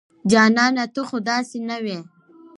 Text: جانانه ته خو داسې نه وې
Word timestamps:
جانانه 0.31 0.83
ته 0.93 1.01
خو 1.07 1.17
داسې 1.29 1.57
نه 1.69 1.77
وې 1.83 1.99